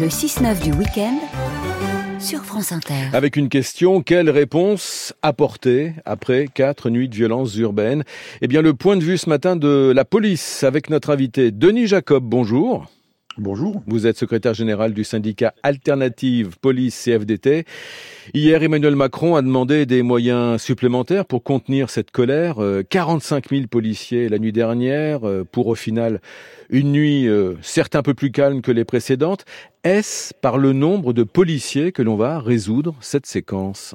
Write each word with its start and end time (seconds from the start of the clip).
Le 0.00 0.06
6-9 0.06 0.62
du 0.62 0.72
week-end 0.74 1.18
sur 2.20 2.44
France 2.44 2.70
Inter. 2.70 2.94
Avec 3.12 3.36
une 3.36 3.48
question, 3.48 4.00
quelle 4.00 4.30
réponse 4.30 5.12
apporter 5.22 5.92
après 6.04 6.46
quatre 6.52 6.88
nuits 6.88 7.08
de 7.08 7.16
violences 7.16 7.56
urbaines 7.56 8.04
Eh 8.40 8.46
bien, 8.46 8.62
le 8.62 8.74
point 8.74 8.96
de 8.96 9.02
vue 9.02 9.18
ce 9.18 9.28
matin 9.28 9.56
de 9.56 9.92
la 9.94 10.04
police 10.04 10.62
avec 10.62 10.88
notre 10.90 11.10
invité 11.10 11.50
Denis 11.50 11.88
Jacob. 11.88 12.22
Bonjour. 12.24 12.86
Bonjour. 13.40 13.82
Vous 13.86 14.08
êtes 14.08 14.18
secrétaire 14.18 14.52
général 14.52 14.92
du 14.92 15.04
syndicat 15.04 15.54
Alternative 15.62 16.58
Police 16.60 17.00
CFDT. 17.00 17.66
Hier, 18.34 18.60
Emmanuel 18.64 18.96
Macron 18.96 19.36
a 19.36 19.42
demandé 19.42 19.86
des 19.86 20.02
moyens 20.02 20.60
supplémentaires 20.60 21.24
pour 21.24 21.44
contenir 21.44 21.88
cette 21.88 22.10
colère. 22.10 22.56
45 22.90 23.46
euh, 23.46 23.56
000 23.58 23.68
policiers 23.68 24.28
la 24.28 24.40
nuit 24.40 24.50
dernière, 24.50 25.24
euh, 25.24 25.44
pour 25.44 25.68
au 25.68 25.76
final 25.76 26.20
une 26.68 26.90
nuit 26.90 27.28
euh, 27.28 27.54
certes 27.62 27.94
un 27.94 28.02
peu 28.02 28.12
plus 28.12 28.32
calme 28.32 28.60
que 28.60 28.72
les 28.72 28.84
précédentes. 28.84 29.44
Est-ce 29.84 30.34
par 30.34 30.58
le 30.58 30.72
nombre 30.72 31.12
de 31.12 31.22
policiers 31.22 31.92
que 31.92 32.02
l'on 32.02 32.16
va 32.16 32.40
résoudre 32.40 32.96
cette 33.00 33.26
séquence? 33.26 33.94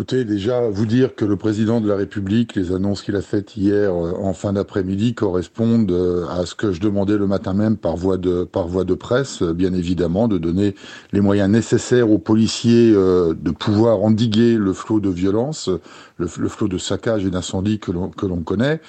Écoutez, 0.00 0.24
déjà, 0.24 0.62
vous 0.66 0.86
dire 0.86 1.14
que 1.14 1.26
le 1.26 1.36
président 1.36 1.82
de 1.82 1.86
la 1.86 1.94
République, 1.94 2.54
les 2.54 2.72
annonces 2.72 3.02
qu'il 3.02 3.16
a 3.16 3.20
faites 3.20 3.58
hier 3.58 3.90
euh, 3.90 4.14
en 4.16 4.32
fin 4.32 4.54
d'après-midi 4.54 5.12
correspondent 5.12 5.90
euh, 5.90 6.26
à 6.26 6.46
ce 6.46 6.54
que 6.54 6.72
je 6.72 6.80
demandais 6.80 7.18
le 7.18 7.26
matin 7.26 7.52
même 7.52 7.76
par 7.76 7.96
voie 7.96 8.16
de, 8.16 8.44
par 8.44 8.66
voie 8.66 8.84
de 8.84 8.94
presse, 8.94 9.42
euh, 9.42 9.52
bien 9.52 9.74
évidemment, 9.74 10.26
de 10.26 10.38
donner 10.38 10.74
les 11.12 11.20
moyens 11.20 11.50
nécessaires 11.50 12.10
aux 12.10 12.16
policiers 12.16 12.92
de 12.92 13.50
pouvoir 13.50 14.00
endiguer 14.00 14.56
le 14.56 14.72
flot 14.72 15.00
de 15.00 15.10
violence, 15.10 15.68
le, 16.16 16.26
flot 16.26 16.68
de 16.68 16.78
saccage 16.78 17.26
et 17.26 17.30
d'incendie 17.30 17.78
que 17.78 17.92
l'on, 17.92 18.08
que 18.08 18.24
l'on 18.24 18.40
connaît. 18.40 18.80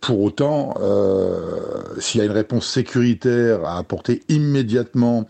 pour 0.00 0.20
autant, 0.22 0.74
s'il 1.98 2.18
y 2.18 2.22
a 2.22 2.26
une 2.26 2.32
réponse 2.32 2.66
sécuritaire 2.66 3.64
à 3.64 3.78
apporter 3.78 4.22
immédiatement 4.28 5.28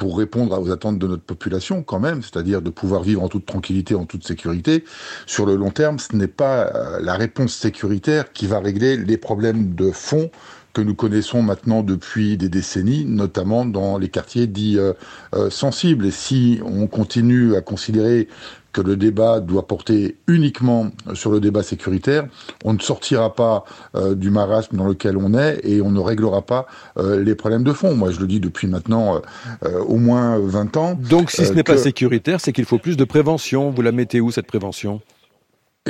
pour 0.00 0.16
répondre 0.16 0.58
aux 0.58 0.70
attentes 0.70 0.98
de 0.98 1.06
notre 1.06 1.24
population 1.24 1.82
quand 1.82 2.00
même, 2.00 2.22
c'est-à-dire 2.22 2.62
de 2.62 2.70
pouvoir 2.70 3.02
vivre 3.02 3.22
en 3.22 3.28
toute 3.28 3.44
tranquillité, 3.44 3.94
en 3.94 4.06
toute 4.06 4.26
sécurité. 4.26 4.82
Sur 5.26 5.44
le 5.44 5.56
long 5.56 5.68
terme, 5.68 5.98
ce 5.98 6.16
n'est 6.16 6.26
pas 6.26 6.68
euh, 6.74 7.00
la 7.02 7.16
réponse 7.16 7.52
sécuritaire 7.52 8.32
qui 8.32 8.46
va 8.46 8.60
régler 8.60 8.96
les 8.96 9.18
problèmes 9.18 9.74
de 9.74 9.90
fond 9.90 10.30
que 10.72 10.80
nous 10.80 10.94
connaissons 10.94 11.42
maintenant 11.42 11.82
depuis 11.82 12.38
des 12.38 12.48
décennies, 12.48 13.04
notamment 13.04 13.66
dans 13.66 13.98
les 13.98 14.08
quartiers 14.08 14.46
dits 14.46 14.78
euh, 14.78 14.94
euh, 15.34 15.50
sensibles. 15.50 16.06
Et 16.06 16.10
si 16.10 16.60
on 16.64 16.86
continue 16.86 17.54
à 17.54 17.60
considérer 17.60 18.28
que 18.72 18.80
le 18.80 18.96
débat 18.96 19.40
doit 19.40 19.66
porter 19.66 20.16
uniquement 20.26 20.90
sur 21.14 21.30
le 21.30 21.40
débat 21.40 21.62
sécuritaire, 21.62 22.26
on 22.64 22.72
ne 22.72 22.78
sortira 22.78 23.34
pas 23.34 23.64
euh, 23.94 24.14
du 24.14 24.30
marasme 24.30 24.76
dans 24.76 24.86
lequel 24.86 25.16
on 25.16 25.34
est 25.34 25.60
et 25.64 25.82
on 25.82 25.90
ne 25.90 26.00
réglera 26.00 26.42
pas 26.42 26.66
euh, 26.98 27.22
les 27.22 27.34
problèmes 27.34 27.64
de 27.64 27.72
fond. 27.72 27.94
Moi, 27.94 28.10
je 28.10 28.20
le 28.20 28.26
dis 28.26 28.40
depuis 28.40 28.66
maintenant 28.66 29.20
euh, 29.64 29.80
au 29.80 29.96
moins 29.96 30.38
20 30.38 30.76
ans. 30.76 30.94
Donc, 30.94 31.30
si 31.30 31.44
ce 31.44 31.52
n'est 31.52 31.62
pas 31.62 31.76
sécuritaire, 31.76 32.40
c'est 32.40 32.52
qu'il 32.52 32.64
faut 32.64 32.78
plus 32.78 32.96
de 32.96 33.04
prévention. 33.04 33.70
Vous 33.70 33.82
la 33.82 33.92
mettez 33.92 34.20
où, 34.20 34.30
cette 34.30 34.46
prévention? 34.46 35.00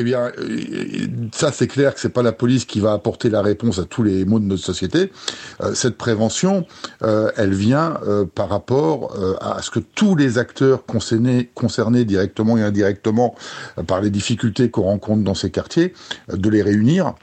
Eh 0.01 0.03
bien, 0.03 0.33
euh, 0.39 1.07
ça 1.33 1.53
c'est 1.53 1.67
clair 1.67 1.95
que 1.95 2.01
c'est 2.01 2.09
pas 2.09 2.23
la 2.23 2.33
police 2.33 2.65
qui 2.65 2.81
va 2.81 2.93
apporter 2.93 3.29
la 3.29 3.43
réponse 3.43 3.79
à 3.79 3.85
tous 3.85 4.03
les 4.03 4.25
maux 4.25 4.41
de 4.41 4.47
notre 4.47 4.63
société. 4.63 5.13
Euh, 5.61 5.75
cette 5.75 5.99
prévention, 5.99 6.67
euh, 7.03 7.31
elle 7.37 7.53
vient 7.53 7.99
par 8.35 8.49
rapport 8.49 9.17
à 9.41 9.61
ce 9.63 9.71
que 9.71 9.79
tous 9.79 10.17
les 10.17 10.39
acteurs 10.39 10.87
concernés, 10.87 11.51
concernés 11.55 12.05
directement 12.05 12.57
et 12.57 12.63
indirectement 12.63 13.35
par 13.87 14.01
les 14.01 14.11
difficultés 14.11 14.71
qu'on 14.71 14.83
rencontre 14.83 15.23
dans 15.23 15.35
ces 15.35 15.51
quartiers, 15.51 15.93
de 16.33 16.49
les 16.49 16.63
réunir 16.63 17.15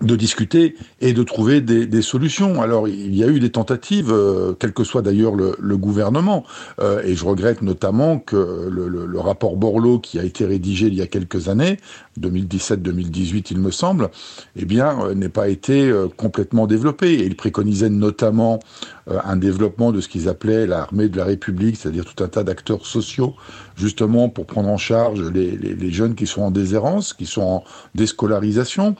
de 0.00 0.16
discuter 0.16 0.74
et 1.00 1.12
de 1.12 1.22
trouver 1.22 1.60
des, 1.60 1.86
des, 1.86 2.02
solutions. 2.02 2.62
Alors 2.62 2.88
il 2.88 3.14
y 3.14 3.22
a 3.22 3.28
eu 3.28 3.40
des 3.40 3.50
tentatives, 3.50 4.10
euh, 4.10 4.54
quel 4.58 4.72
que 4.72 4.84
soit 4.84 5.02
d'ailleurs 5.02 5.34
le, 5.34 5.54
le, 5.60 5.76
gouvernement, 5.76 6.44
euh, 6.80 7.02
et 7.04 7.14
je 7.14 7.24
regrette 7.24 7.62
notamment 7.62 8.18
que 8.18 8.68
le, 8.70 8.88
le, 8.88 9.06
le, 9.06 9.20
rapport 9.20 9.56
Borloo 9.56 10.00
qui 10.00 10.18
a 10.18 10.24
été 10.24 10.44
rédigé 10.44 10.86
il 10.86 10.94
y 10.94 11.02
a 11.02 11.06
quelques 11.06 11.48
années, 11.48 11.78
2017-2018 12.20 13.46
il 13.50 13.58
me 13.58 13.70
semble, 13.70 14.10
eh 14.56 14.64
bien 14.64 15.00
euh, 15.02 15.14
n'ait 15.14 15.28
pas 15.28 15.48
été 15.48 15.88
euh, 15.88 16.08
complètement 16.16 16.66
développé. 16.66 17.12
Et 17.12 17.24
il 17.24 17.36
préconisait 17.36 17.90
notamment 17.90 18.60
un 19.08 19.34
développement 19.34 19.90
de 19.90 20.00
ce 20.00 20.08
qu'ils 20.08 20.28
appelaient 20.28 20.64
l'armée 20.64 21.08
de 21.08 21.16
la 21.16 21.24
République, 21.24 21.76
c'est-à-dire 21.76 22.04
tout 22.04 22.22
un 22.22 22.28
tas 22.28 22.44
d'acteurs 22.44 22.86
sociaux, 22.86 23.34
justement 23.74 24.28
pour 24.28 24.46
prendre 24.46 24.68
en 24.68 24.76
charge 24.76 25.20
les, 25.20 25.50
les, 25.56 25.74
les, 25.74 25.90
jeunes 25.90 26.14
qui 26.14 26.28
sont 26.28 26.42
en 26.42 26.52
déshérence, 26.52 27.12
qui 27.12 27.26
sont 27.26 27.42
en 27.42 27.64
déscolarisation. 27.96 28.94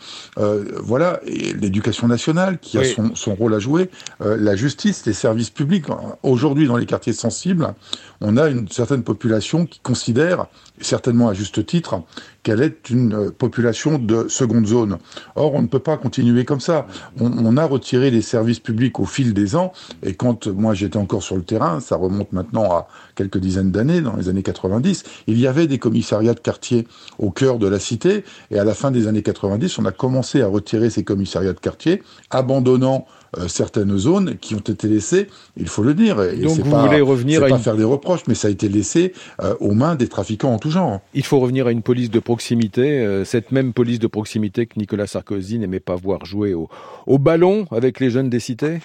Voilà, 0.84 1.20
l'éducation 1.24 2.08
nationale 2.08 2.58
qui 2.58 2.76
a 2.76 2.84
son, 2.84 3.14
son, 3.14 3.34
rôle 3.34 3.54
à 3.54 3.60
jouer, 3.60 3.88
euh, 4.20 4.36
la 4.38 4.56
justice, 4.56 5.06
les 5.06 5.12
services 5.12 5.50
publics. 5.50 5.84
Aujourd'hui, 6.22 6.66
dans 6.66 6.76
les 6.76 6.86
quartiers 6.86 7.12
sensibles, 7.12 7.74
on 8.20 8.36
a 8.36 8.48
une 8.48 8.68
certaine 8.68 9.02
population 9.02 9.66
qui 9.66 9.78
considère, 9.80 10.46
certainement 10.80 11.28
à 11.28 11.34
juste 11.34 11.64
titre, 11.64 12.02
qu'elle 12.42 12.60
est 12.60 12.90
une 12.90 13.14
euh, 13.14 13.30
population 13.30 13.98
de 13.98 14.26
seconde 14.28 14.66
zone. 14.66 14.98
Or, 15.36 15.54
on 15.54 15.62
ne 15.62 15.68
peut 15.68 15.78
pas 15.78 15.96
continuer 15.96 16.44
comme 16.44 16.60
ça. 16.60 16.86
On, 17.20 17.30
on 17.30 17.56
a 17.56 17.64
retiré 17.64 18.10
les 18.10 18.22
services 18.22 18.58
publics 18.58 18.98
au 18.98 19.04
fil 19.04 19.34
des 19.34 19.54
ans, 19.54 19.72
et 20.02 20.14
quand 20.14 20.48
moi 20.48 20.74
j'étais 20.74 20.96
encore 20.96 21.22
sur 21.22 21.36
le 21.36 21.42
terrain, 21.42 21.78
ça 21.80 21.96
remonte 21.96 22.32
maintenant 22.32 22.64
à 22.64 22.88
quelques 23.14 23.38
dizaines 23.38 23.70
d'années, 23.70 24.00
dans 24.00 24.16
les 24.16 24.28
années 24.28 24.42
90, 24.42 25.04
il 25.28 25.38
y 25.38 25.46
avait 25.46 25.68
des 25.68 25.78
commissariats 25.78 26.34
de 26.34 26.40
quartier 26.40 26.88
au 27.18 27.30
cœur 27.30 27.58
de 27.58 27.68
la 27.68 27.78
cité, 27.78 28.24
et 28.50 28.58
à 28.58 28.64
la 28.64 28.74
fin 28.74 28.90
des 28.90 29.06
années 29.06 29.22
90, 29.22 29.78
on 29.78 29.84
a 29.84 29.92
commencé 29.92 30.42
à 30.42 30.48
retirer 30.48 30.71
ces 30.90 31.04
commissariats 31.04 31.52
de 31.52 31.60
quartier, 31.60 32.02
abandonnant 32.30 33.06
euh, 33.38 33.48
certaines 33.48 33.96
zones 33.96 34.36
qui 34.38 34.54
ont 34.54 34.58
été 34.58 34.88
laissées, 34.88 35.28
il 35.56 35.68
faut 35.68 35.82
le 35.82 35.94
dire. 35.94 36.20
Et 36.22 36.36
Donc 36.36 36.58
vous 36.58 36.70
pas, 36.70 36.86
voulez 36.86 37.00
revenir 37.00 37.42
à 37.42 37.48
pas 37.48 37.58
faire 37.58 37.76
des 37.76 37.84
reproches, 37.84 38.22
mais 38.28 38.34
ça 38.34 38.48
a 38.48 38.50
été 38.50 38.68
laissé 38.68 39.14
euh, 39.42 39.54
aux 39.60 39.72
mains 39.72 39.94
des 39.94 40.08
trafiquants 40.08 40.52
en 40.52 40.58
tout 40.58 40.70
genre. 40.70 41.00
Il 41.14 41.24
faut 41.24 41.40
revenir 41.40 41.66
à 41.66 41.72
une 41.72 41.82
police 41.82 42.10
de 42.10 42.18
proximité, 42.18 43.00
euh, 43.00 43.24
cette 43.24 43.50
même 43.50 43.72
police 43.72 43.98
de 43.98 44.06
proximité 44.06 44.66
que 44.66 44.78
Nicolas 44.78 45.06
Sarkozy 45.06 45.58
n'aimait 45.58 45.80
pas 45.80 45.96
voir 45.96 46.24
jouer 46.26 46.52
au, 46.52 46.68
au 47.06 47.18
ballon 47.18 47.66
avec 47.70 48.00
les 48.00 48.10
jeunes 48.10 48.28
des 48.28 48.40
cités? 48.40 48.80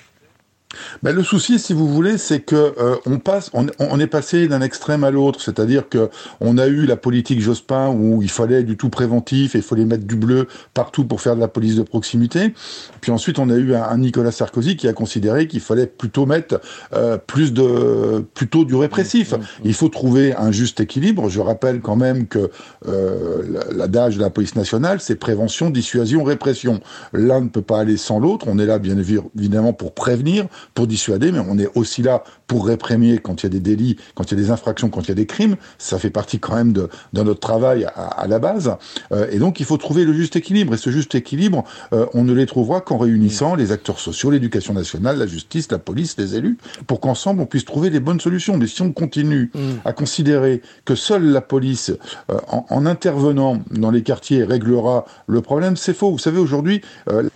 Ben, 1.03 1.15
le 1.15 1.23
souci, 1.23 1.59
si 1.59 1.73
vous 1.73 1.87
voulez, 1.87 2.17
c'est 2.17 2.39
que 2.39 2.55
euh, 2.55 2.95
on 3.05 3.19
passe, 3.19 3.49
on, 3.53 3.67
on, 3.79 3.99
est 3.99 4.07
passé 4.07 4.47
d'un 4.47 4.61
extrême 4.61 5.03
à 5.03 5.11
l'autre, 5.11 5.41
c'est-à-dire 5.41 5.89
que 5.89 6.09
on 6.39 6.57
a 6.57 6.67
eu 6.67 6.85
la 6.85 6.95
politique 6.95 7.41
Jospin 7.41 7.89
où 7.89 8.21
il 8.21 8.29
fallait 8.29 8.63
du 8.63 8.77
tout 8.77 8.89
préventif 8.89 9.55
et 9.55 9.59
il 9.59 9.63
fallait 9.63 9.85
mettre 9.85 10.05
du 10.05 10.15
bleu 10.15 10.47
partout 10.73 11.05
pour 11.05 11.21
faire 11.21 11.35
de 11.35 11.41
la 11.41 11.47
police 11.47 11.75
de 11.75 11.83
proximité. 11.83 12.53
Puis 13.01 13.11
ensuite, 13.11 13.39
on 13.39 13.49
a 13.49 13.55
eu 13.55 13.75
un, 13.75 13.97
Nicolas 13.97 14.31
Sarkozy 14.31 14.77
qui 14.77 14.87
a 14.87 14.93
considéré 14.93 15.47
qu'il 15.47 15.59
fallait 15.59 15.87
plutôt 15.87 16.25
mettre 16.25 16.61
euh, 16.93 17.17
plus 17.17 17.53
de, 17.53 18.23
plutôt 18.33 18.65
du 18.65 18.75
répressif. 18.75 19.31
Mmh, 19.31 19.35
mmh, 19.35 19.39
mmh. 19.39 19.65
Il 19.65 19.73
faut 19.73 19.89
trouver 19.89 20.35
un 20.35 20.51
juste 20.51 20.79
équilibre. 20.79 21.29
Je 21.29 21.39
rappelle 21.39 21.81
quand 21.81 21.95
même 21.95 22.27
que 22.27 22.49
euh, 22.87 23.43
l'adage 23.71 24.17
de 24.17 24.21
la 24.21 24.29
police 24.29 24.55
nationale, 24.55 24.99
c'est 24.99 25.15
prévention, 25.15 25.69
dissuasion, 25.69 26.23
répression. 26.23 26.79
L'un 27.13 27.41
ne 27.41 27.49
peut 27.49 27.61
pas 27.61 27.79
aller 27.79 27.97
sans 27.97 28.19
l'autre. 28.19 28.45
On 28.47 28.59
est 28.59 28.65
là, 28.65 28.79
bien 28.79 28.97
évidemment, 28.97 29.73
pour 29.73 29.93
prévenir 29.93 30.47
pour 30.73 30.87
dissuader, 30.87 31.31
mais 31.31 31.39
on 31.39 31.57
est 31.57 31.69
aussi 31.75 32.01
là 32.01 32.23
pour 32.47 32.67
réprimer 32.67 33.17
quand 33.17 33.43
il 33.43 33.45
y 33.45 33.47
a 33.47 33.49
des 33.49 33.59
délits, 33.59 33.97
quand 34.15 34.31
il 34.31 34.37
y 34.37 34.41
a 34.41 34.43
des 34.43 34.51
infractions, 34.51 34.89
quand 34.89 35.01
il 35.01 35.09
y 35.09 35.11
a 35.11 35.15
des 35.15 35.25
crimes. 35.25 35.55
Ça 35.77 35.99
fait 35.99 36.09
partie 36.09 36.39
quand 36.39 36.55
même 36.55 36.73
de, 36.73 36.89
de 37.13 37.23
notre 37.23 37.39
travail 37.39 37.85
à, 37.85 37.89
à 37.89 38.27
la 38.27 38.39
base. 38.39 38.75
Euh, 39.11 39.27
et 39.31 39.39
donc, 39.39 39.59
il 39.59 39.65
faut 39.65 39.77
trouver 39.77 40.05
le 40.05 40.13
juste 40.13 40.35
équilibre. 40.35 40.73
Et 40.73 40.77
ce 40.77 40.89
juste 40.89 41.15
équilibre, 41.15 41.63
euh, 41.93 42.05
on 42.13 42.23
ne 42.23 42.33
les 42.33 42.45
trouvera 42.45 42.81
qu'en 42.81 42.97
réunissant 42.97 43.55
les 43.55 43.71
acteurs 43.71 43.99
sociaux, 43.99 44.31
l'éducation 44.31 44.73
nationale, 44.73 45.17
la 45.17 45.27
justice, 45.27 45.71
la 45.71 45.79
police, 45.79 46.15
les 46.17 46.35
élus, 46.35 46.57
pour 46.85 46.99
qu'ensemble 46.99 47.41
on 47.41 47.45
puisse 47.45 47.65
trouver 47.65 47.89
les 47.89 47.99
bonnes 47.99 48.19
solutions. 48.19 48.57
Mais 48.57 48.67
si 48.67 48.81
on 48.81 48.91
continue 48.91 49.51
mm. 49.53 49.59
à 49.85 49.93
considérer 49.93 50.61
que 50.85 50.95
seule 50.95 51.25
la 51.25 51.41
police, 51.41 51.91
euh, 52.31 52.39
en, 52.47 52.65
en, 52.69 52.85
intervenant 52.85 53.61
dans 53.71 53.91
les 53.91 54.03
quartiers, 54.03 54.43
réglera 54.43 55.05
le 55.27 55.41
problème, 55.41 55.75
c'est 55.75 55.93
faux. 55.93 56.11
Vous 56.11 56.19
savez, 56.19 56.39
aujourd'hui, 56.39 56.81
euh, 57.09 57.29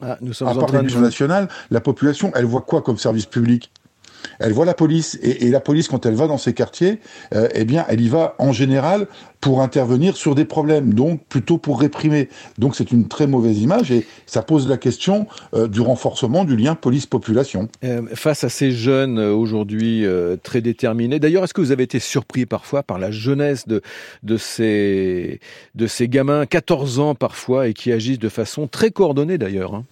ah, 0.00 0.16
nous 0.20 0.32
sommes 0.32 0.48
à 0.48 0.54
part 0.54 0.70
l'éducation 0.70 1.00
nationale, 1.00 1.48
la 1.70 1.80
population, 1.80 2.30
elle 2.34 2.44
voit 2.44 2.60
quoi 2.60 2.82
comme 2.82 2.98
service 2.98 3.26
public? 3.26 3.70
Elle 4.38 4.52
voit 4.52 4.64
la 4.64 4.74
police 4.74 5.18
et, 5.22 5.46
et, 5.46 5.50
la 5.50 5.60
police 5.60 5.88
quand 5.88 6.06
elle 6.06 6.14
va 6.14 6.26
dans 6.26 6.38
ces 6.38 6.52
quartiers, 6.52 7.00
euh, 7.34 7.48
eh 7.54 7.64
bien, 7.64 7.84
elle 7.88 8.00
y 8.00 8.08
va 8.08 8.34
en 8.38 8.52
général 8.52 9.06
pour 9.40 9.62
intervenir 9.62 10.16
sur 10.16 10.34
des 10.34 10.44
problèmes, 10.44 10.94
donc 10.94 11.24
plutôt 11.28 11.58
pour 11.58 11.80
réprimer. 11.80 12.28
Donc 12.58 12.74
c'est 12.74 12.90
une 12.90 13.06
très 13.06 13.26
mauvaise 13.26 13.60
image 13.60 13.90
et 13.90 14.06
ça 14.26 14.42
pose 14.42 14.68
la 14.68 14.76
question 14.76 15.26
euh, 15.54 15.68
du 15.68 15.80
renforcement 15.80 16.44
du 16.44 16.56
lien 16.56 16.74
police-population. 16.74 17.68
Euh, 17.84 18.02
face 18.14 18.44
à 18.44 18.48
ces 18.48 18.72
jeunes 18.72 19.18
euh, 19.18 19.32
aujourd'hui 19.32 20.04
euh, 20.04 20.36
très 20.42 20.60
déterminés, 20.60 21.18
d'ailleurs, 21.18 21.44
est-ce 21.44 21.54
que 21.54 21.60
vous 21.60 21.72
avez 21.72 21.84
été 21.84 22.00
surpris 22.00 22.46
parfois 22.46 22.82
par 22.82 22.98
la 22.98 23.10
jeunesse 23.10 23.68
de, 23.68 23.80
de, 24.22 24.36
ces, 24.36 25.40
de 25.74 25.86
ces 25.86 26.08
gamins, 26.08 26.46
14 26.46 26.98
ans 26.98 27.14
parfois, 27.14 27.68
et 27.68 27.74
qui 27.74 27.92
agissent 27.92 28.18
de 28.18 28.28
façon 28.28 28.66
très 28.66 28.90
coordonnée 28.90 29.38
d'ailleurs 29.38 29.74
hein? 29.74 29.84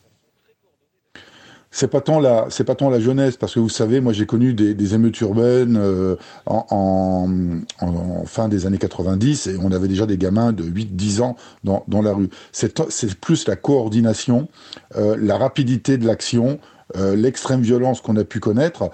C'est 1.71 1.89
pas 1.89 2.01
tant 2.01 2.21
la 2.21 2.47
c'est 2.49 2.65
pas 2.65 2.75
tant 2.75 2.91
la 2.91 3.01
jeunesse 3.01 3.37
parce 3.37 3.55
que 3.55 3.61
vous 3.61 3.69
savez 3.69 4.01
moi 4.01 4.13
j'ai 4.13 4.27
connu 4.27 4.55
des, 4.55 4.75
des, 4.75 4.95
émeutes 4.95 5.21
urbaines 5.21 5.77
euh, 5.77 6.17
en, 6.47 6.67
en, 6.71 7.87
en, 7.87 8.25
fin 8.25 8.49
des 8.49 8.67
années 8.67 8.79
90 8.79 9.49
et 9.49 9.57
on 9.63 9.73
avait 9.73 9.89
déjà 9.89 10.07
des 10.07 10.17
gamins 10.17 10.53
de 10.53 10.65
8 10.65 10.97
10 10.97 11.21
ans 11.21 11.37
dans, 11.65 11.85
dans 11.89 12.03
la 12.03 12.13
rue. 12.13 12.31
C'est 12.53 12.83
c'est 12.91 13.15
plus 13.15 13.47
la 13.49 13.57
coordination 13.57 14.49
euh, 14.97 15.17
la 15.21 15.37
rapidité 15.37 15.99
de 15.99 16.07
l'action 16.07 16.59
l'extrême 16.95 17.63
violence 17.63 18.01
qu'on 18.01 18.17
a 18.17 18.25
pu 18.25 18.41
connaître. 18.41 18.91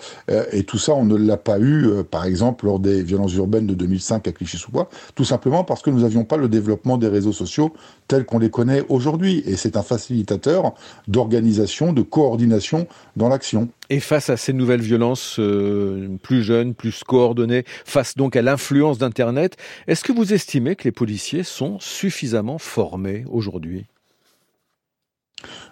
et 0.52 0.64
tout 0.64 0.78
ça, 0.78 0.94
on 0.94 1.04
ne 1.04 1.16
l'a 1.16 1.36
pas 1.36 1.58
eu, 1.60 1.88
par 2.10 2.24
exemple, 2.24 2.66
lors 2.66 2.78
des 2.78 3.02
violences 3.02 3.34
urbaines 3.34 3.66
de 3.66 3.74
2005 3.74 4.26
à 4.28 4.32
Clichy-sous-Bois, 4.32 4.88
tout 5.14 5.24
simplement 5.24 5.64
parce 5.64 5.82
que 5.82 5.90
nous 5.90 6.00
n'avions 6.00 6.24
pas 6.24 6.36
le 6.36 6.48
développement 6.48 6.98
des 6.98 7.08
réseaux 7.08 7.32
sociaux 7.32 7.72
tels 8.08 8.24
qu'on 8.24 8.38
les 8.38 8.50
connaît 8.50 8.82
aujourd'hui. 8.88 9.42
Et 9.46 9.56
c'est 9.56 9.76
un 9.76 9.82
facilitateur 9.82 10.74
d'organisation, 11.08 11.92
de 11.92 12.02
coordination 12.02 12.86
dans 13.16 13.28
l'action. 13.28 13.68
Et 13.90 14.00
face 14.00 14.30
à 14.30 14.36
ces 14.36 14.52
nouvelles 14.52 14.80
violences 14.80 15.38
euh, 15.38 16.08
plus 16.22 16.42
jeunes, 16.42 16.74
plus 16.74 17.04
coordonnées, 17.04 17.64
face 17.84 18.16
donc 18.16 18.36
à 18.36 18.42
l'influence 18.42 18.98
d'Internet, 18.98 19.56
est-ce 19.86 20.04
que 20.04 20.12
vous 20.12 20.32
estimez 20.32 20.76
que 20.76 20.84
les 20.84 20.92
policiers 20.92 21.42
sont 21.42 21.78
suffisamment 21.80 22.58
formés 22.58 23.24
aujourd'hui? 23.30 23.86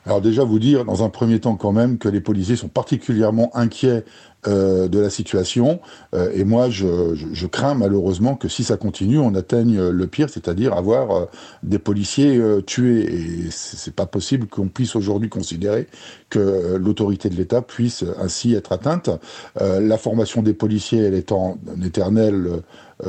Alors 0.06 0.20
déjà 0.20 0.44
vous 0.44 0.58
dire 0.58 0.84
dans 0.84 1.04
un 1.04 1.08
premier 1.08 1.40
temps 1.40 1.56
quand 1.56 1.72
même 1.72 1.98
que 1.98 2.08
les 2.08 2.20
policiers 2.20 2.56
sont 2.56 2.68
particulièrement 2.68 3.50
inquiets 3.54 4.04
euh, 4.46 4.88
de 4.88 4.98
la 4.98 5.10
situation. 5.10 5.80
Euh, 6.14 6.30
et 6.34 6.44
moi, 6.44 6.70
je, 6.70 7.14
je, 7.14 7.46
crains 7.46 7.74
malheureusement 7.74 8.36
que 8.36 8.48
si 8.48 8.64
ça 8.64 8.78
continue, 8.78 9.18
on 9.18 9.34
atteigne 9.34 9.90
le 9.90 10.06
pire, 10.06 10.30
c'est-à-dire 10.30 10.72
avoir 10.72 11.10
euh, 11.10 11.24
des 11.62 11.78
policiers 11.78 12.40
tués. 12.64 13.02
Et 13.02 13.50
c'est 13.50 13.94
pas 13.94 14.06
possible 14.06 14.46
qu'on 14.46 14.68
puisse 14.68 14.96
aujourd'hui 14.96 15.28
considérer 15.28 15.88
que 16.30 16.76
l'autorité 16.76 17.28
de 17.28 17.34
l'État 17.34 17.60
puisse 17.60 18.02
ainsi 18.18 18.54
être 18.54 18.72
atteinte. 18.72 19.10
la 19.58 19.98
formation 19.98 20.42
des 20.42 20.54
policiers, 20.54 21.00
elle 21.00 21.14
est 21.14 21.32
en 21.32 21.58
éternel 21.84 22.62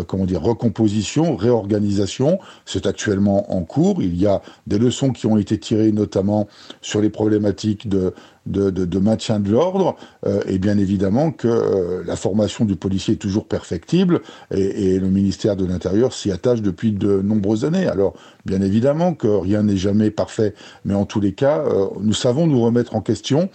comment 0.07 0.25
dire, 0.25 0.41
recomposition, 0.41 1.35
réorganisation. 1.35 2.39
C'est 2.65 2.85
actuellement 2.85 3.53
en 3.53 3.61
cours. 3.63 4.01
Il 4.01 4.15
y 4.15 4.25
a 4.25 4.41
des 4.65 4.79
leçons 4.79 5.11
qui 5.11 5.27
ont 5.27 5.37
été 5.37 5.59
tirées 5.59 5.91
notamment 5.91 6.47
sur 6.81 7.01
les 7.01 7.09
problématiques 7.09 7.89
de, 7.89 8.13
de, 8.45 8.99
maintien 8.99 9.39
de 9.39 9.51
l'ordre, 9.51 9.95
euh, 10.25 10.41
et 10.47 10.57
bien 10.57 10.77
évidemment 10.77 11.31
que 11.31 11.47
euh, 11.47 12.03
la 12.05 12.15
formation 12.15 12.65
du 12.65 12.75
policier 12.75 13.13
est 13.13 13.17
toujours 13.17 13.47
perfectible, 13.47 14.21
et, 14.51 14.99
le 14.99 15.07
ministère 15.07 15.55
de 15.55 15.65
l'Intérieur 15.65 16.13
s'y 16.13 16.31
attache 16.31 16.61
depuis 16.61 16.91
de 16.91 17.21
nombreuses 17.21 17.65
années. 17.65 17.87
Alors, 17.87 18.13
bien 18.45 18.61
évidemment 18.61 19.13
que 19.13 19.27
rien 19.27 19.63
n'est 19.63 19.77
jamais 19.77 20.11
parfait, 20.11 20.53
mais 20.85 20.93
en 20.93 21.05
tous 21.05 21.19
les 21.19 21.33
cas, 21.33 21.59
euh, 21.59 21.87
nous 21.99 22.13
savons 22.13 22.47
nous 22.47 22.61
remettre 22.61 22.95
en 22.95 23.01
question, 23.01 23.49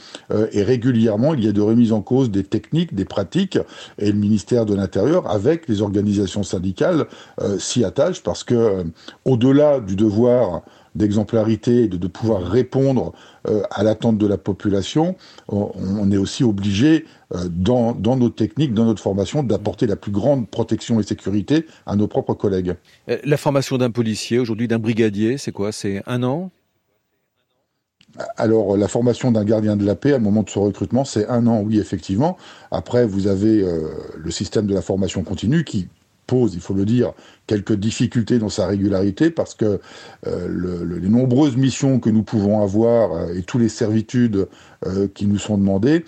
et 0.53 0.63
régulièrement, 0.63 1.35
il 1.35 1.45
y 1.45 1.49
a 1.49 1.53
de 1.53 1.61
remise 1.61 1.93
en 1.93 2.01
cause 2.01 2.31
des 2.31 2.45
techniques, 2.45 2.95
des 2.95 3.05
pratiques, 3.05 3.59
et 3.99 4.11
le 4.11 4.19
ministère 4.19 4.67
de 4.67 4.75
l'Intérieur, 4.75 5.31
avec 5.31 5.69
les 5.69 5.83
organisations 5.83 6.43
syndicales, 6.43 7.07
s'y 7.59 7.85
attache, 7.85 8.23
parce 8.23 8.45
que, 8.45 8.85
au-delà 9.25 9.81
du 9.81 9.97
devoir 9.97 10.63
d'exemplarité 10.97 11.85
et 11.85 11.89
de, 11.89 12.07
pouvoir 12.09 12.43
répondre 12.43 13.13
euh, 13.49 13.63
à 13.71 13.83
l'attente 13.83 14.19
de 14.19 14.27
la 14.27 14.39
population, 14.39 15.17
on, 15.49 16.11
est 16.11 16.17
aussi 16.17 16.43
obligé, 16.43 17.05
euh, 17.35 17.49
dans, 17.51 17.93
dans, 17.93 18.17
nos 18.17 18.31
techniques, 18.31 18.75
dans 18.75 18.85
notre 18.85 19.03
formation, 19.03 19.43
d'apporter 19.43 19.87
la 19.87 19.97
plus 19.97 20.13
grande 20.13 20.49
protection 20.49 20.99
et 20.99 21.03
sécurité 21.03 21.67
à 21.85 21.97
nos 21.97 22.09
propres 22.09 22.35
collègues. 22.35 22.75
Euh, 23.09 23.19
la 23.25 23.37
formation 23.37 23.79
d'un 23.79 23.91
policier, 23.91 24.39
aujourd'hui 24.39 24.69
d'un 24.69 24.79
brigadier, 24.79 25.39
c'est 25.39 25.53
quoi? 25.53 25.73
C'est 25.73 26.03
un 26.07 26.23
an? 26.23 26.51
Alors, 28.39 28.79
la 28.79 28.89
formation 28.89 29.31
d'un 29.31 29.45
gardien 29.45 29.77
de 29.77 29.85
la 29.85 29.95
paix, 29.95 30.15
à 30.15 30.17
un 30.17 30.21
moment 30.21 30.43
de 30.43 30.49
son 30.49 30.63
recrutement, 30.63 31.05
c'est 31.05 31.29
un 31.29 31.47
an, 31.47 31.61
oui, 31.61 31.79
effectivement. 31.79 32.39
Après, 32.71 33.05
vous 33.05 33.27
avez 33.27 33.63
le 34.17 34.31
système 34.31 34.67
de 34.67 34.73
la 34.73 34.81
formation 34.81 35.23
continue 35.23 35.65
qui 35.65 35.89
pose, 36.27 36.55
il 36.55 36.61
faut 36.61 36.75
le 36.75 36.85
dire, 36.85 37.13
quelques 37.47 37.75
difficultés 37.75 38.39
dans 38.39 38.49
sa 38.49 38.67
régularité 38.67 39.31
parce 39.31 39.55
que 39.55 39.81
euh, 40.27 40.99
les 41.01 41.09
nombreuses 41.09 41.57
missions 41.57 42.01
que 42.01 42.11
nous 42.11 42.23
pouvons 42.23 42.63
avoir 42.63 43.13
euh, 43.13 43.35
et 43.35 43.43
toutes 43.43 43.61
les 43.61 43.69
servitudes 43.69 44.49
euh, 44.87 45.09
qui 45.15 45.27
nous 45.27 45.39
sont 45.39 45.57
demandées 45.57 46.05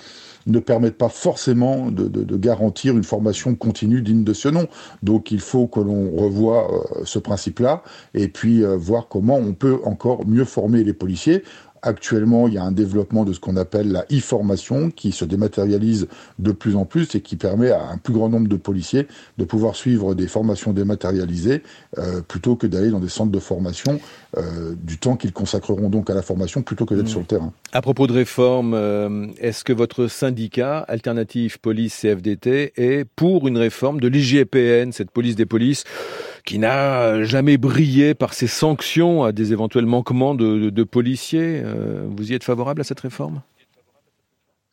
ne 0.47 0.59
permettent 0.61 0.97
pas 0.97 1.11
forcément 1.11 1.91
de, 1.91 2.09
de, 2.09 2.37
garantir 2.39 2.97
une 2.97 3.05
formation 3.05 3.55
continue 3.55 4.01
digne 4.01 4.25
de 4.25 4.33
ce 4.33 4.49
nom. 4.49 4.67
Donc 5.03 5.31
il 5.31 5.41
faut 5.41 5.67
que 5.67 5.79
l'on 5.79 6.11
revoie 6.17 6.87
ce 7.05 7.19
principe-là 7.19 7.83
et 8.15 8.29
puis 8.29 8.63
voir 8.65 9.09
comment 9.09 9.37
on 9.37 9.53
peut 9.53 9.79
encore 9.85 10.27
mieux 10.27 10.47
former 10.47 10.85
les 10.85 10.95
policiers. 10.95 11.45
Actuellement, 11.83 12.49
il 12.49 12.55
y 12.55 12.59
a 12.59 12.63
un 12.63 12.73
développement 12.73 13.25
de 13.25 13.33
ce 13.33 13.41
qu'on 13.41 13.57
appelle 13.57 13.93
la 13.93 14.05
e-formation 14.13 14.91
qui 14.91 15.13
se 15.13 15.25
dématérialise 15.25 16.09
de 16.39 16.53
plus 16.53 16.77
en 16.77 16.85
plus 16.85 17.15
et 17.15 17.21
qui 17.21 17.37
permet 17.37 17.71
à 17.71 17.89
un 17.89 17.99
plus 17.99 18.13
grand 18.13 18.29
nombre 18.29 18.49
de 18.49 18.57
policiers 18.57 19.07
de 19.39 19.45
pouvoir 19.45 19.77
suivre 19.77 20.15
des 20.15 20.27
formations 20.27 20.73
dématérialisées 20.73 21.63
euh, 21.99 22.21
plutôt 22.21 22.57
que 22.57 22.67
d'aller 22.67 22.91
dans 22.91 23.01
des 23.01 23.09
centres 23.09 23.33
de 23.33 23.39
formation 23.39 24.01
euh, 24.37 24.75
du 24.83 24.99
temps 24.99 25.17
qu'ils 25.17 25.33
consacreront 25.33 25.89
donc 25.89 26.11
à 26.11 26.15
la 26.15 26.23
formation 26.23 26.63
plutôt 26.63 26.85
que 26.85 26.95
d'être 26.95 27.07
mmh. 27.07 27.09
sur 27.09 27.21
le 27.21 27.27
terrain. 27.27 27.53
À 27.73 27.83
propos 27.83 28.07
de 28.07 28.13
réforme, 28.13 28.75
euh, 28.75 29.27
est-ce 29.39 29.65
que 29.65 29.73
votre 29.73 30.09
syndicat, 30.09 30.79
Alternative 30.81 31.61
Police 31.61 32.01
CFDT, 32.01 32.73
est 32.77 33.05
pour 33.05 33.47
une 33.49 33.59
réforme 33.59 34.01
de 34.01 34.09
l'IGPN, 34.09 34.93
cette 34.93 35.11
police 35.11 35.37
des 35.37 35.47
polices? 35.47 35.85
Qui 36.49 36.59
n'a 36.59 37.25
jamais 37.25 37.59
brillé 37.59 38.15
par 38.15 38.33
ses 38.33 38.47
sanctions 38.47 39.23
à 39.23 39.33
des 39.33 39.53
éventuels 39.53 39.85
manquements 39.85 40.35
de, 40.35 40.83
policiers. 40.83 41.61
Euh, 41.63 42.07
vous 42.09 42.33
y 42.33 42.35
êtes 42.35 42.43
favorable 42.43 42.81
à 42.81 42.85
cette 42.85 43.01
réforme? 43.01 43.43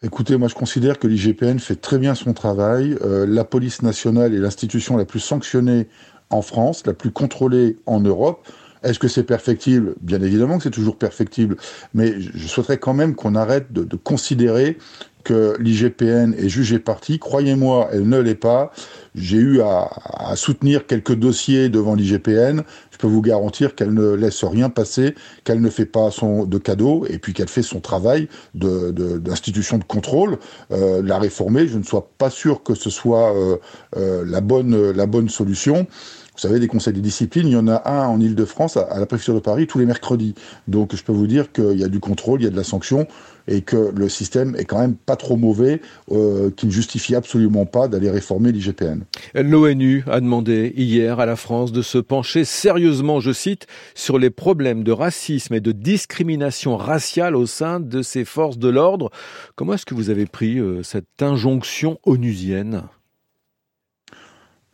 Écoutez, 0.01 0.37
moi 0.37 0.47
je 0.47 0.55
considère 0.55 0.99
que 0.99 1.07
l'IGPN 1.07 1.59
fait 1.59 1.75
très 1.75 1.97
bien 1.97 2.15
son 2.15 2.31
travail. 2.31 2.95
Euh, 3.01 3.25
la 3.27 3.43
police 3.43 3.81
nationale 3.81 4.33
est 4.33 4.37
l'institution 4.37 4.95
la 4.95 5.03
plus 5.03 5.19
sanctionnée 5.19 5.87
en 6.29 6.41
France, 6.41 6.85
la 6.85 6.93
plus 6.93 7.11
contrôlée 7.11 7.75
en 7.87 7.99
Europe. 7.99 8.47
Est-ce 8.85 8.99
que 8.99 9.07
c'est 9.07 9.23
perfectible? 9.23 9.95
Bien 10.01 10.21
évidemment 10.21 10.57
que 10.57 10.63
c'est 10.63 10.69
toujours 10.69 10.97
perfectible, 10.97 11.57
mais 11.93 12.13
je 12.19 12.47
souhaiterais 12.47 12.77
quand 12.77 12.93
même 12.93 13.15
qu'on 13.15 13.35
arrête 13.35 13.73
de, 13.73 13.95
considérer 13.95 14.77
que 15.23 15.57
l'IGPN 15.59 16.35
est 16.37 16.49
jugée 16.49 16.77
partie. 16.77 17.17
Croyez-moi, 17.17 17.89
elle 17.91 18.07
ne 18.07 18.19
l'est 18.19 18.35
pas. 18.35 18.71
J'ai 19.15 19.37
eu 19.37 19.61
à, 19.61 19.89
soutenir 20.35 20.85
quelques 20.85 21.15
dossiers 21.15 21.67
devant 21.67 21.95
l'IGPN. 21.95 22.61
Je 22.91 22.97
peux 22.99 23.07
vous 23.07 23.23
garantir 23.23 23.73
qu'elle 23.73 23.93
ne 23.93 24.13
laisse 24.13 24.43
rien 24.43 24.69
passer, 24.69 25.15
qu'elle 25.43 25.61
ne 25.61 25.69
fait 25.71 25.87
pas 25.87 26.11
son 26.11 26.45
de 26.45 26.59
cadeaux 26.59 27.07
et 27.09 27.17
puis 27.17 27.33
qu'elle 27.33 27.49
fait 27.49 27.63
son 27.63 27.79
travail 27.79 28.29
d'institution 28.53 29.79
de, 29.79 29.83
contrôle. 29.83 30.37
Euh, 30.71 31.01
la 31.01 31.17
réformer, 31.17 31.67
je 31.67 31.79
ne 31.79 31.83
suis 31.83 31.97
pas 32.19 32.29
sûr 32.29 32.61
que 32.61 32.75
ce 32.75 32.91
soit 32.91 33.35
euh, 33.35 33.57
euh, 33.97 34.23
la 34.27 34.41
bonne 34.41 34.91
la 34.91 35.07
bonne 35.07 35.29
solution. 35.29 35.87
Vous 36.35 36.41
savez, 36.41 36.59
des 36.59 36.67
conseils 36.67 36.93
de 36.93 36.99
discipline, 36.99 37.47
il 37.47 37.53
y 37.53 37.57
en 37.57 37.67
a 37.69 37.89
un 37.89 38.07
en 38.07 38.19
Ile-de-France, 38.19 38.75
à 38.75 38.99
la 38.99 39.05
préfecture 39.05 39.33
de 39.33 39.39
Paris, 39.39 39.67
tous 39.67 39.79
les 39.79 39.85
mercredis. 39.85 40.35
Donc 40.67 40.93
je 40.93 41.01
peux 41.01 41.13
vous 41.13 41.27
dire 41.27 41.53
qu'il 41.53 41.79
y 41.79 41.83
a 41.83 41.87
du 41.87 42.01
contrôle, 42.01 42.41
il 42.41 42.43
y 42.43 42.47
a 42.47 42.49
de 42.49 42.57
la 42.57 42.65
sanction, 42.65 43.07
et 43.47 43.61
que 43.61 43.93
le 43.95 44.09
système 44.09 44.53
est 44.57 44.65
quand 44.65 44.79
même 44.79 44.95
pas 44.95 45.15
trop 45.15 45.37
mauvais, 45.37 45.81
euh, 46.11 46.51
qui 46.51 46.65
ne 46.65 46.71
justifie 46.71 47.15
absolument 47.15 47.65
pas 47.65 47.87
d'aller 47.87 48.09
réformer 48.09 48.51
l'IGPN. 48.51 49.03
L'ONU 49.33 50.03
a 50.07 50.19
demandé 50.19 50.73
hier 50.75 51.21
à 51.21 51.25
la 51.25 51.37
France 51.37 51.71
de 51.71 51.81
se 51.81 51.99
pencher 51.99 52.43
sérieusement, 52.43 53.21
je 53.21 53.31
cite, 53.31 53.67
sur 53.93 54.19
les 54.19 54.29
problèmes 54.29 54.83
de 54.83 54.91
racisme 54.91 55.53
et 55.53 55.61
de 55.61 55.71
discrimination 55.71 56.75
raciale 56.75 57.35
au 57.35 57.45
sein 57.45 57.79
de 57.79 58.01
ses 58.01 58.25
forces 58.25 58.57
de 58.57 58.67
l'ordre. 58.67 59.09
Comment 59.55 59.75
est-ce 59.75 59.85
que 59.85 59.95
vous 59.95 60.09
avez 60.09 60.25
pris 60.25 60.59
euh, 60.59 60.83
cette 60.83 61.21
injonction 61.21 61.97
onusienne? 62.03 62.83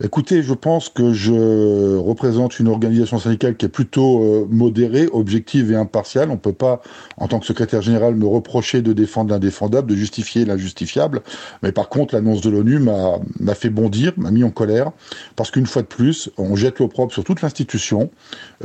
Écoutez, 0.04 0.42
je 0.42 0.56
pense 0.56 0.90
que 0.90 1.14
je 1.14 1.96
représente 1.98 2.60
une 2.60 2.68
organisation 2.68 3.20
syndicale 3.20 3.56
qui 3.56 3.68
est 3.68 3.70
plutôt 3.70 4.24
euh, 4.24 4.48
modérée, 4.50 5.08
objective 5.12 5.72
et 5.72 5.76
impartiale. 5.76 6.30
On 6.32 6.34
ne 6.34 6.40
peut 6.40 6.54
pas, 6.54 6.82
en 7.18 7.28
tant 7.28 7.40
que 7.40 7.46
secrétaire 7.46 7.84
général, 7.84 8.16
me 8.16 8.26
reprocher 8.26 8.82
de 8.82 8.94
défendre 8.94 9.30
l'indéfendable, 9.30 9.92
de 9.92 9.96
justifier 9.96 10.44
l'injustifiable. 10.44 11.22
Mais 11.62 11.72
par 11.72 11.88
contre, 11.88 12.16
l'annonce 12.16 12.42
de 12.42 12.50
l'ONU 12.50 12.80
m'a 12.80 13.54
fait 13.54 13.70
bondir, 13.70 14.14
m'a 14.18 14.32
mis 14.32 14.44
en 14.44 14.50
colère, 14.50 14.92
parce 15.36 15.52
qu'une 15.52 15.68
fois 15.68 15.84
de 15.84 15.88
plus, 15.88 16.32
on 16.38 16.56
jette 16.56 16.80
l'opprobre 16.80 17.14
sur 17.14 17.24
toute 17.24 17.44
l'institution. 17.44 18.10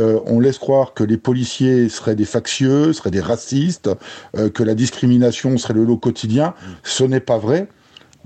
Euh, 0.00 0.20
on 0.24 0.40
laisse 0.40 0.58
croire 0.58 0.94
que 0.94 1.04
les 1.04 1.18
policiers 1.18 1.90
seraient 1.90 2.16
des 2.16 2.24
factieux, 2.24 2.94
seraient 2.94 3.10
des 3.10 3.20
racistes, 3.20 3.90
euh, 4.38 4.48
que 4.48 4.62
la 4.62 4.74
discrimination 4.74 5.58
serait 5.58 5.74
le 5.74 5.84
lot 5.84 5.98
quotidien. 5.98 6.54
Ce 6.82 7.04
n'est 7.04 7.20
pas 7.20 7.36
vrai. 7.36 7.68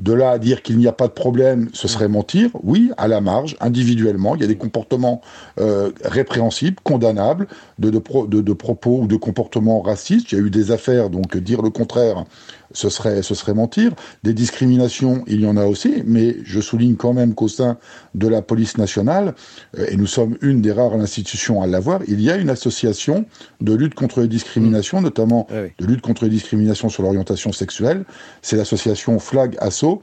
De 0.00 0.12
là 0.12 0.30
à 0.30 0.38
dire 0.38 0.62
qu'il 0.62 0.78
n'y 0.78 0.86
a 0.86 0.92
pas 0.92 1.08
de 1.08 1.12
problème, 1.12 1.68
ce 1.72 1.86
serait 1.86 2.08
mentir. 2.08 2.50
Oui, 2.62 2.90
à 2.96 3.06
la 3.06 3.20
marge, 3.20 3.56
individuellement, 3.60 4.34
il 4.34 4.40
y 4.40 4.44
a 4.44 4.48
des 4.48 4.56
comportements 4.56 5.20
euh, 5.60 5.90
répréhensibles, 6.04 6.78
condamnables, 6.82 7.46
de, 7.78 7.90
de, 7.90 8.52
propos 8.52 9.00
ou 9.02 9.06
de 9.06 9.16
comportements 9.16 9.80
racistes. 9.82 10.32
Il 10.32 10.38
y 10.38 10.40
a 10.40 10.44
eu 10.44 10.50
des 10.50 10.70
affaires, 10.70 11.10
donc 11.10 11.36
dire 11.36 11.62
le 11.62 11.70
contraire, 11.70 12.24
ce 12.72 12.88
serait, 12.88 13.22
ce 13.22 13.34
serait 13.34 13.54
mentir. 13.54 13.92
Des 14.22 14.32
discriminations, 14.32 15.24
il 15.26 15.40
y 15.40 15.46
en 15.46 15.56
a 15.56 15.66
aussi, 15.66 16.02
mais 16.06 16.36
je 16.44 16.60
souligne 16.60 16.96
quand 16.96 17.12
même 17.12 17.34
qu'au 17.34 17.48
sein 17.48 17.78
de 18.14 18.28
la 18.28 18.42
police 18.42 18.78
nationale, 18.78 19.34
euh, 19.78 19.86
et 19.90 19.96
nous 19.96 20.06
sommes 20.06 20.36
une 20.40 20.62
des 20.62 20.72
rares 20.72 20.94
institutions 20.94 21.62
à 21.62 21.66
l'avoir, 21.66 22.00
il 22.08 22.20
y 22.20 22.30
a 22.30 22.36
une 22.36 22.50
association 22.50 23.26
de 23.60 23.74
lutte 23.74 23.94
contre 23.94 24.20
les 24.20 24.28
discriminations, 24.28 25.00
mmh. 25.00 25.04
notamment 25.04 25.46
ah 25.50 25.62
de 25.78 25.86
lutte 25.86 26.00
contre 26.00 26.24
les 26.24 26.30
discriminations 26.30 26.88
sur 26.88 27.02
l'orientation 27.02 27.52
sexuelle. 27.52 28.04
C'est 28.42 28.56
l'association 28.56 29.18
Flag 29.18 29.56
Asso 29.58 29.89
sociaux. 29.90 30.02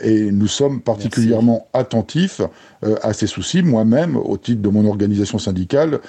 et 0.00 0.30
nous 0.30 0.46
sommes 0.46 0.80
particulièrement 0.80 1.68
attentifs 1.72 2.40
à 3.02 3.12
ces 3.12 3.26
soucis. 3.26 3.62
Moi-même, 3.62 4.16
au 4.16 4.36
titre 4.36 4.62
de 4.62 4.68
mon 4.68 4.86
organisation 4.86 5.38
syndicale, 5.38 6.00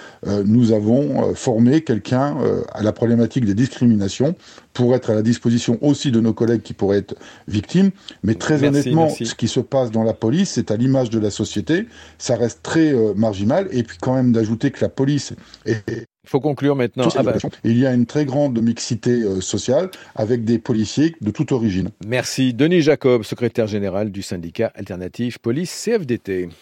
nous 0.45 0.71
avons 0.71 1.33
formé 1.33 1.81
quelqu'un 1.81 2.37
à 2.73 2.83
la 2.83 2.91
problématique 2.91 3.45
des 3.45 3.53
discriminations 3.53 4.35
pour 4.73 4.95
être 4.95 5.09
à 5.09 5.15
la 5.15 5.21
disposition 5.21 5.77
aussi 5.81 6.11
de 6.11 6.19
nos 6.19 6.33
collègues 6.33 6.61
qui 6.61 6.73
pourraient 6.73 6.99
être 6.99 7.15
victimes. 7.47 7.91
Mais 8.23 8.35
très 8.35 8.63
honnêtement, 8.63 9.09
ce 9.09 9.35
qui 9.35 9.47
se 9.47 9.59
passe 9.59 9.91
dans 9.91 10.03
la 10.03 10.13
police, 10.13 10.51
c'est 10.51 10.71
à 10.71 10.77
l'image 10.77 11.09
de 11.09 11.19
la 11.19 11.31
société. 11.31 11.87
Ça 12.17 12.35
reste 12.35 12.61
très 12.63 12.93
marginal. 13.15 13.67
Et 13.71 13.83
puis 13.83 13.97
quand 13.99 14.15
même 14.15 14.31
d'ajouter 14.31 14.71
que 14.71 14.81
la 14.81 14.89
police 14.89 15.33
est 15.65 16.05
il 16.27 16.29
faut 16.29 16.39
conclure 16.41 16.75
maintenant. 16.75 17.07
Ah 17.15 17.23
bah. 17.23 17.35
Il 17.63 17.77
y 17.77 17.85
a 17.85 17.93
une 17.93 18.05
très 18.05 18.25
grande 18.25 18.61
mixité 18.61 19.21
euh, 19.21 19.39
sociale 19.39 19.89
avec 20.15 20.43
des 20.43 20.59
policiers 20.59 21.15
de 21.21 21.31
toute 21.31 21.53
origine. 21.53 21.89
Merci. 22.05 22.53
Denis 22.53 22.81
Jacob, 22.81 23.23
secrétaire 23.23 23.67
général 23.67 24.11
du 24.11 24.21
syndicat 24.21 24.71
Alternative 24.75 25.39
Police 25.39 25.71
CFDT. 25.71 26.49